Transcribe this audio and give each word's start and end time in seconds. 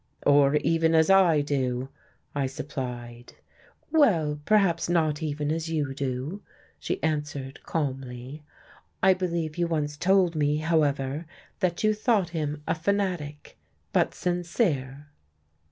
"Or 0.25 0.55
even 0.55 0.95
as 0.95 1.11
I 1.11 1.41
do," 1.41 1.89
I 2.33 2.47
supplied. 2.47 3.33
"Well, 3.91 4.41
perhaps 4.45 4.89
not 4.89 5.21
even 5.21 5.51
as 5.51 5.69
you 5.69 5.93
do," 5.93 6.41
she 6.79 6.99
answered 7.03 7.61
calmly. 7.61 8.41
"I 9.03 9.13
believe 9.13 9.59
you 9.59 9.67
once 9.67 9.95
told 9.97 10.33
me, 10.35 10.57
however, 10.57 11.27
that 11.59 11.83
you 11.83 11.93
thought 11.93 12.29
him 12.29 12.63
a 12.67 12.73
fanatic, 12.73 13.59
but 13.93 14.15
sincere." 14.15 15.05